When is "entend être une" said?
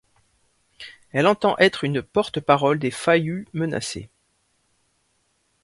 1.27-2.01